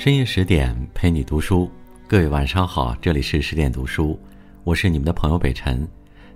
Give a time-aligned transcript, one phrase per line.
[0.00, 1.70] 深夜十点陪你读书，
[2.08, 4.18] 各位晚上好，这里是十点读书，
[4.64, 5.86] 我是你们的朋友北辰。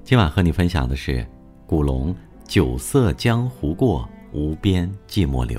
[0.02, 1.26] 今晚和你分享的是
[1.66, 2.14] 古龙
[2.46, 5.58] “酒色江湖过，无边寂寞流”。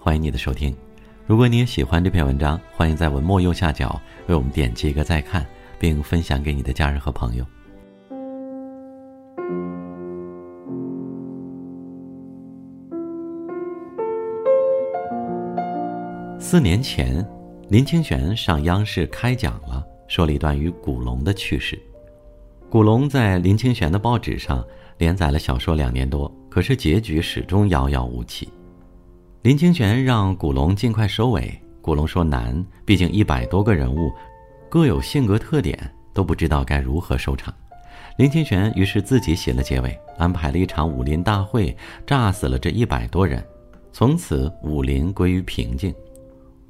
[0.00, 0.74] 欢迎你的收听。
[1.26, 5.46] 如果你也喜欢这篇文章，欢迎在文末右下角为我们点击一个再看，
[5.78, 7.44] 并分享给你的家人和朋友。
[16.50, 17.22] 四年前，
[17.68, 21.78] 林清玄上央视开讲了，说了一段与古龙的趣事。
[22.70, 24.64] 古龙在林清玄的报纸上
[24.96, 28.48] 连载了小说两年多，可是结局始终遥遥无期。
[29.42, 31.52] 林清玄让古龙尽快收尾，
[31.82, 34.10] 古龙说难，毕竟一百多个人物，
[34.70, 35.78] 各有性格特点，
[36.14, 37.52] 都不知道该如何收场。
[38.16, 43.46] 林清玄于是自己写了结尾，安排了一场武林大会，炸死了这一百多人，
[43.92, 45.94] 从此武林归于平静。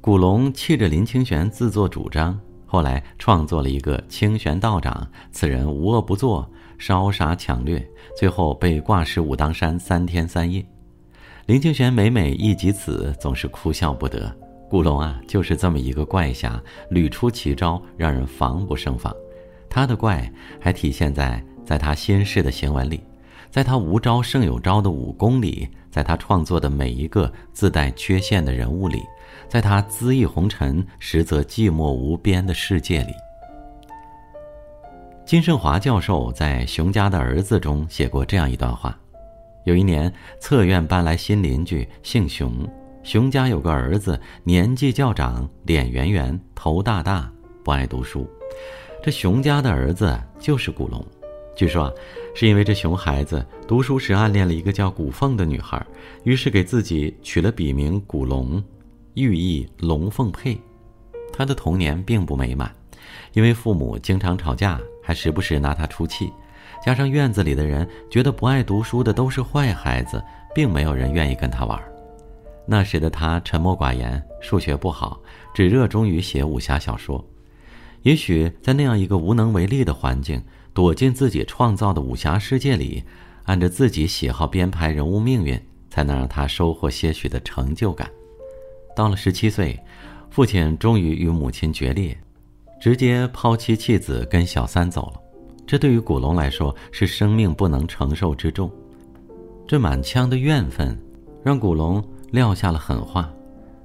[0.01, 7.85] 古龙气着林清玄自作主张，后来创作了一个清玄道长，此人无恶不作，烧杀抢掠，
[8.17, 10.65] 最后被挂尸武当山三天三夜。
[11.47, 14.33] 林清玄每每忆及此，总是哭笑不得。
[14.69, 19.13] 古龙啊，就是这么一个怪侠，屡出奇招，让人防不胜防。
[19.69, 23.01] 他的怪还体现在在他心事的行文里，
[23.51, 29.03] 在他无招胜有招的武功里，在他创作的每一个自带缺陷的人物里。
[29.49, 33.13] 在他恣意红尘，实则寂寞无边的世界里，
[35.25, 38.95] 金圣华教授在《熊家的儿子》中写过这样一段话：
[39.63, 42.53] 有一年，侧院搬来新邻居，姓熊。
[43.01, 47.31] 熊家有个儿子，年纪较长，脸圆圆，头大大，
[47.63, 48.29] 不爱读书。
[49.01, 51.03] 这熊家的儿子就是古龙。
[51.55, 51.91] 据说啊，
[52.35, 55.83] 是因为这熊孩子读书时暗恋了一个叫古凤的女孩，
[56.23, 58.63] 于是给自己取了笔名古龙。
[59.21, 60.59] 寓意龙凤配，
[61.31, 62.73] 他的童年并不美满，
[63.33, 66.31] 因为父母经常吵架，还时不时拿他出气，
[66.83, 71.81] 加上院子里的人觉得不爱读书的都是坏孩子，并没有人愿意跟他玩。
[72.65, 75.19] 那时的他沉默寡言，数学不好，
[75.53, 77.23] 只热衷于写武侠小说。
[78.03, 80.41] 也许在那样一个无能为力的环境，
[80.73, 83.03] 躲进自己创造的武侠世界里，
[83.43, 85.59] 按着自己喜好编排人物命运，
[85.89, 88.09] 才能让他收获些许的成就感。
[88.99, 89.79] 到了十七岁，
[90.29, 92.19] 父亲终于与母亲决裂，
[92.81, 95.21] 直接抛妻弃子跟小三走了。
[95.65, 98.69] 这对于古龙来说是生命不能承受之重。
[99.65, 100.99] 这满腔的怨愤，
[101.41, 103.31] 让古龙撂下了狠话：“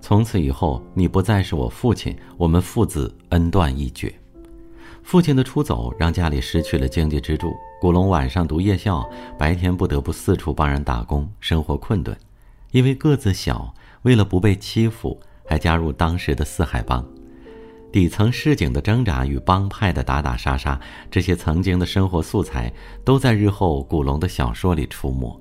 [0.03, 4.13] 从此以后，你不再是我父亲，我们父子恩断义绝。”
[5.05, 9.09] 父亲的出走让家里失去了经济支柱，古龙晚上读夜校，
[9.39, 12.17] 白天不得不四处帮人打工，生活困顿。
[12.73, 13.73] 因为个子小。
[14.05, 17.05] 为了不被欺负，还加入当时的四海帮，
[17.91, 20.79] 底层市井的挣扎与帮派的打打杀杀，
[21.11, 22.73] 这些曾经的生活素材
[23.05, 25.39] 都在日后古龙的小说里出没。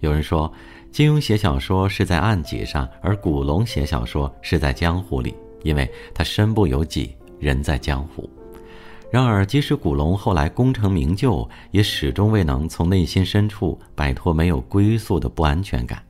[0.00, 0.52] 有人说，
[0.90, 8.28] 金庸写小说是在案几上，而古龙写小说是在江湖里，因为他身不由己，人在江湖。
[9.10, 16.02] 然而，即使古龙后来功成名就，也始终未能从内心深处摆脱没有归宿的不安全感。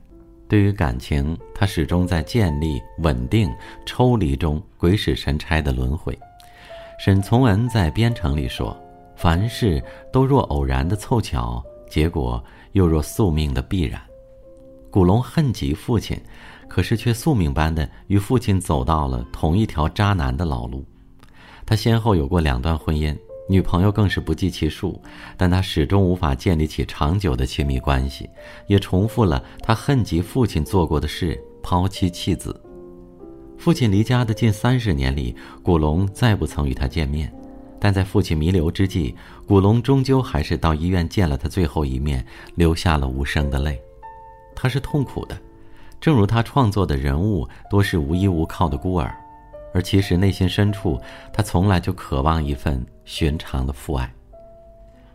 [0.53, 3.51] 对于感情，他始终在建立、稳定、
[3.87, 6.15] 抽离中鬼使神差的轮回。
[6.99, 8.79] 沈从文在《边城》里说
[9.17, 11.59] ：“凡事都若偶然的凑巧，
[11.89, 12.39] 结果
[12.73, 13.99] 又若宿命的必然。”
[14.93, 16.21] 古龙恨极父亲，
[16.67, 20.85] 可是却宿命般的与父亲走到了同一条渣男的老路。
[21.65, 23.17] 他先后有过两段婚姻。
[23.49, 25.01] 女朋友更是不计其数，
[25.35, 28.29] 但他始终无法建立起长久的亲密关系，
[28.67, 32.59] 也重复了他恨极父亲做过的事，抛妻弃子。
[33.57, 37.33] 父亲离家的近三十年里，古龙再不曾与他见面，
[37.79, 39.15] 但在父亲弥留之际，
[39.45, 42.25] 古龙终究还是到医院见了他最后一面，
[42.55, 43.79] 流下了无声的泪。
[44.55, 45.37] 他是痛苦的，
[45.99, 49.13] 正如他创作的人物多是无依无靠的孤儿。
[49.73, 50.99] 而其实内心深处，
[51.33, 54.13] 他从来就渴望一份寻常的父爱，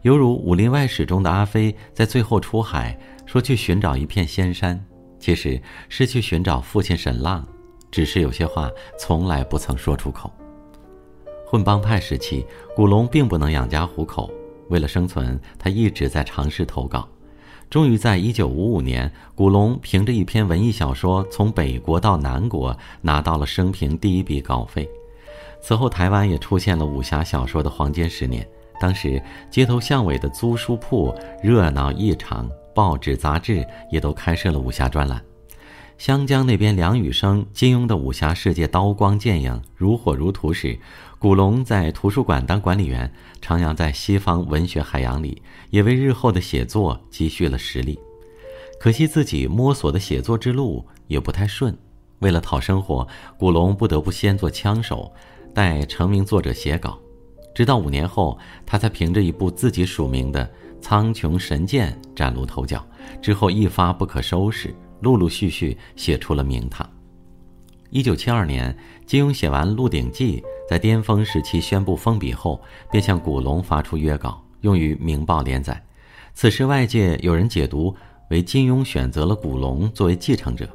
[0.03, 4.83] 犹如《武林外史》中的阿飞在最后出海说去寻找一片仙山，
[5.19, 7.47] 其实是去寻找父亲沈浪，
[7.91, 10.33] 只是有些话从来不曾说出口。
[11.47, 12.45] 混帮派时期，
[12.77, 14.31] 古龙并不能养家糊口，
[14.69, 17.09] 为了生存，他一直在尝试投稿。
[17.71, 24.89] 终于在一九五五年，古龙凭着一篇文艺小说从北国到南国拿到了生平第一笔稿费。
[25.61, 28.47] 此后，台湾也出现了武侠小说的黄金十年。
[28.81, 29.21] 当时，
[29.51, 35.21] 街头巷尾的租书铺热闹异常，报纸杂志也都开设了武侠专栏。
[35.99, 40.79] 湘江那边，梁羽生、金庸的武侠世界刀光剑影、如火如荼时，
[41.19, 43.13] 古龙在图书馆当管理员，
[43.43, 47.99] 徜徉在西方文学海洋里，也为日后的写作积蓄了实力。
[48.79, 51.77] 可惜自己摸索的写作之路也不太顺，
[52.21, 55.13] 为了讨生活，古龙不得不先做枪手，
[55.59, 56.97] 待成名作者写稿。
[57.53, 60.47] 直到五年后，他才凭着一部自己署名的
[60.81, 62.87] 《苍穹神剑》崭露头角，
[63.21, 66.89] 之后一发不可收拾，陆陆续续写出了名堂。
[67.91, 68.73] 一九七二年，
[69.05, 70.41] 金庸写完《鹿鼎记》，
[70.71, 75.85] 在巅峰时期宣布封笔后，便向古龙发出约稿，用于《明报》连载。
[76.35, 77.93] 此时，外界有人解读
[78.31, 80.69] 为金庸选择了古龙作为继承者。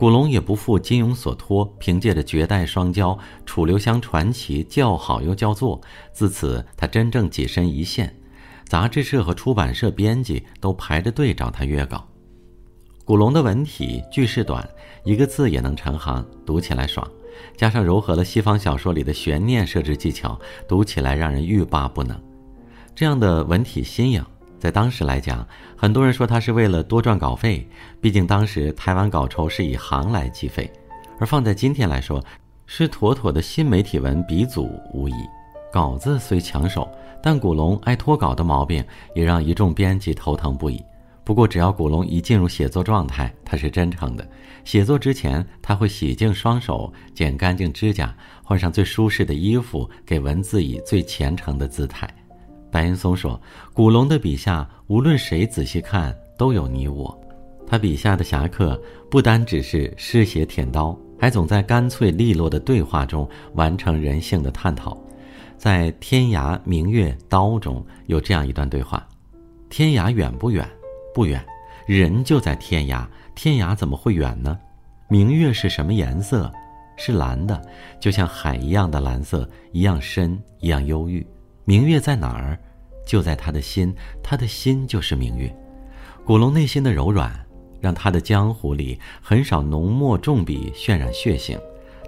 [0.00, 5.78] 古龙也不负金庸所托，凭借着绝代双骄、楚留香传奇叫好又叫座，
[6.10, 8.16] 自此他真正跻身一线，
[8.64, 12.08] 杂志社和出版社编辑都排着队找他约稿。
[13.04, 14.66] 古龙的文体句式短，
[15.04, 17.06] 一个字也能成行，读起来爽，
[17.54, 22.18] 加上糅合了西方小说里的悬念设置技巧，读起来让人欲罢不能。
[22.94, 24.24] 这样的文体新颖。
[24.60, 27.66] 在当时来讲，很多人说他是为了多赚稿费，
[27.98, 30.70] 毕竟当时台湾稿酬是以行来计费；
[31.18, 32.22] 而放在今天来说，
[32.66, 35.14] 是妥妥的新媒体文鼻祖无疑。
[35.72, 36.86] 稿子虽抢手，
[37.22, 38.84] 但古龙爱脱稿的毛病
[39.14, 40.84] 也让一众编辑头疼不已。
[41.24, 44.28] 不过，只要古龙一进入写作状态，他是真诚的。
[44.64, 52.06] 写作之前，他会洗净双手，剪干净指甲，换上最舒适的衣服，给文字以最虔诚的姿态。
[52.70, 53.40] 白岩松说
[53.74, 57.18] ：“古龙的笔下，无论谁仔细看，都有你我。
[57.66, 58.80] 他笔下的侠客，
[59.10, 64.96] 不单只是嗜血舔刀，还总在干脆利落的对话中完成人性的探讨。
[65.56, 69.06] 在《天涯明月刀》中有这样一段对话：
[69.68, 70.68] 天涯远不远？
[71.12, 71.44] 不远，
[71.86, 74.58] 人就在天涯，天涯怎么会远呢？
[75.08, 76.50] 明月是什么颜色？
[76.96, 77.60] 是蓝的，
[77.98, 81.26] 就像海一样的蓝色，一样深，一样忧郁。”
[81.64, 82.58] 明月在哪儿？
[83.06, 85.54] 就在他的心，他的心就是明月。
[86.24, 87.32] 古龙内心的柔软，
[87.80, 91.58] 让他的江湖里很少浓墨重笔渲染血腥。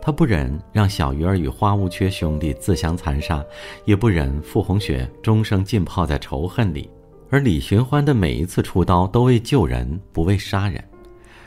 [0.01, 3.45] 他不忍让小鱼儿与花无缺兄弟自相残杀，
[3.85, 6.91] 也不忍傅红雪终生浸泡在仇恨里。
[7.31, 10.83] 而李寻欢的每一次出刀都为救人，不为杀人。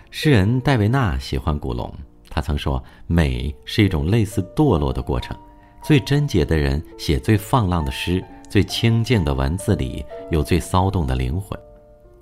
[0.10, 1.94] 诗人戴维娜喜欢古龙，
[2.30, 5.38] 他曾说：“美是一种类似堕落的过程。”
[5.86, 11.56] 最贞洁的人写最放浪的诗，最清静的文字里有最骚动的灵魂。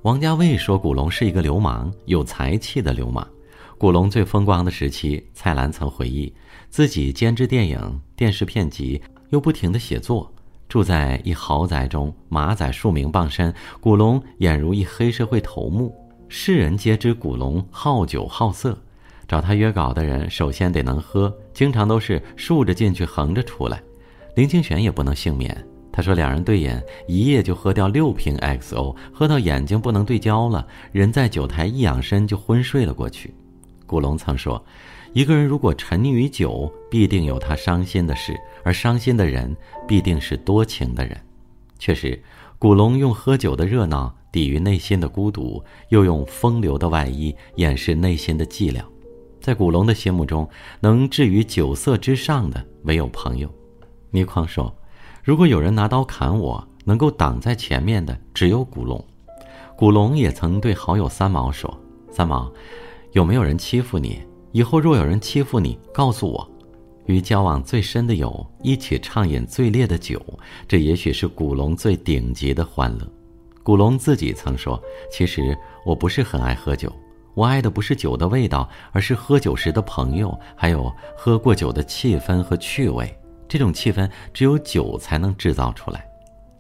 [0.02, 3.26] 王家卫说古龙是一个流氓，有才气的流氓。
[3.78, 6.34] 古龙最风光的时期，蔡澜曾回忆，
[6.70, 10.30] 自己监制电影、电视片集，又不停地写作，
[10.68, 15.96] 住在一豪宅中，马仔数名傍身，古龙俨如一黑社会头目。
[16.28, 18.78] 世人皆知古龙好酒好色。
[19.34, 23.82] 找他约稿的人，首先得能喝，经常都是竖着进去，横着出来。
[24.36, 25.58] 林清玄也不能幸免。
[25.92, 33.34] 他说，两人对眼，一夜就喝掉六瓶 XO，喝到眼睛不能对焦了，人在酒台一仰身就昏睡了过去。
[33.88, 34.64] 古龙曾说，
[35.14, 39.58] 一个人如果沉溺于酒，必定有他伤心的事，而伤心的人
[39.88, 41.20] 必定是多情的人。
[41.80, 42.22] 确实，
[42.60, 48.80] 古龙用喝酒的热闹抵御内心的孤独，又用风流的外衣掩饰内心的寂寥。
[49.44, 53.50] 在古龙的心目中，能置于酒色之上的唯有朋友。
[54.10, 54.74] 倪匡说
[55.22, 59.06] ：“如果有人拿刀砍我，能够挡在前面的只有古龙。”
[59.76, 61.78] 古龙也曾对好友三毛说
[62.10, 62.50] ：“三毛，
[63.12, 64.22] 有没有人欺负你？
[64.54, 66.50] 以后若有人欺负你，告诉我。”
[67.08, 70.22] 与交往最深的友一起畅饮最烈的酒，
[70.70, 73.06] 这也许是古龙最顶级的欢乐。
[73.62, 74.82] 古龙自己曾说
[75.12, 76.90] ：“其实我不是很爱喝酒。”
[77.34, 83.16] 我爱的不是酒的味道，而是喝酒时的朋友，还有喝过酒的气氛和趣味。
[83.48, 86.06] 这种气氛只有酒才能制造出来。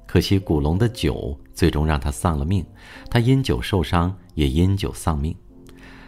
[0.05, 2.65] 可惜古龙的酒最终让他丧了命，
[3.09, 5.35] 他因酒受伤，也因酒丧命。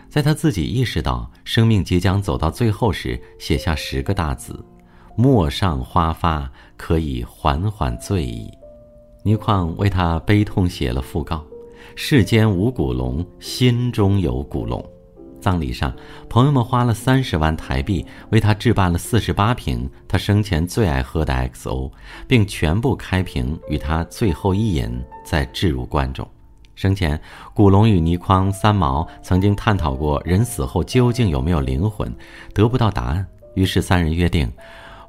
[0.10, 4.64] 在他自己意识到生命即将走到最后时，写下十个大字
[5.18, 8.50] ：“陌上花发，可以缓缓醉意。”
[9.24, 11.44] 倪匡为他悲痛写了讣告。
[11.98, 14.84] 世间无古龙，心中有古龙。
[15.40, 15.96] 葬礼上，
[16.28, 21.90] 朋友们花了三十万台币为他置办了四十八瓶他生前最爱喝的 XO，
[22.28, 26.28] 并全部开瓶与他最后一饮，再置入棺中。
[26.76, 27.20] 生前，
[27.54, 32.14] 古龙与倪匡、三毛曾经探讨过人死后究竟有没有灵魂，
[32.54, 33.26] 得不到答案。
[33.54, 34.52] 于是三人约定，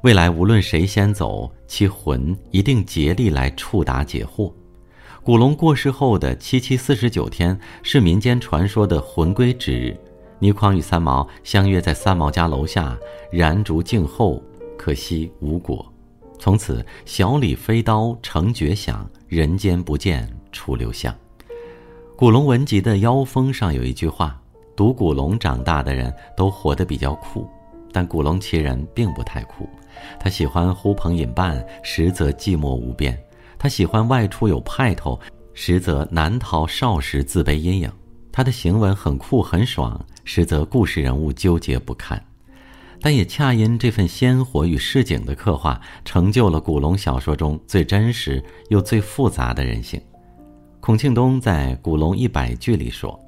[0.03, 4.49] 未来无论谁先走，其魂一定竭力来触答解惑。
[5.27, 9.93] 古龙过世后的七七四十九天是民间传说的魂归之日，
[10.39, 12.97] 倪匡与三毛相约在三毛家楼下
[13.29, 14.41] 燃烛静候，
[14.77, 15.85] 可惜无果。
[16.39, 21.13] 从此，小李飞刀成绝响，人间不见楚留香。
[22.15, 24.41] 古龙文集的腰封上有一句话
[24.77, 27.45] ：“读古龙长大的人都活得比较酷。”
[27.91, 29.67] 但古龙其人并不太酷，
[30.17, 33.13] 他喜欢呼朋引伴，实则寂寞无边；
[33.57, 35.19] 他喜欢外出有派头，
[35.53, 37.91] 实则难逃少时自卑阴影。
[38.31, 42.21] 他的行文很酷很爽，实则故事人物纠结不堪。
[43.01, 50.01] 但也恰因这份鲜活与市井的刻画，成就了古龙小说中最真实又最复杂的人性。
[50.79, 53.19] 孔庆东在《古龙一百句》里说。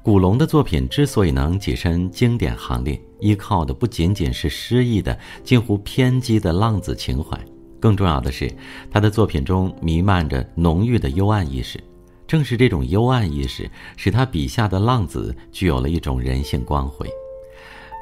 [0.00, 7.38] 古龙的作品之所以能跻身经典行列，依靠的不仅仅是诗意的、近乎偏激的浪子情怀，
[7.80, 8.50] 更重要的是，
[8.90, 11.82] 他的作品中弥漫着浓郁的幽暗意识。
[12.26, 17.08] 正是这种幽暗意识，使他笔下的浪子具有了一种人性光辉。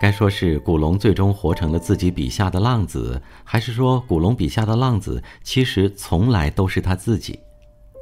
[0.00, 7.38] 该说是古龙最终活成了自己笔下的浪子，还是说古龙笔下的浪子其实从来都是他自己？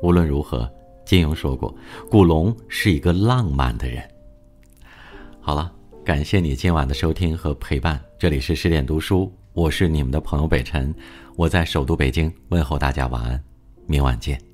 [0.02, 0.68] 无论如何。
[1.04, 1.72] 金庸说过
[2.10, 4.02] ：“古龙是一个浪漫的人。”
[5.38, 5.70] 好了，
[6.02, 8.02] 感谢你今晚的收听和陪伴。
[8.18, 10.92] 这里是十点读书，我是你们的朋友北辰，
[11.36, 13.40] 我在首都北京问候大家晚安，
[13.86, 14.53] 明晚见。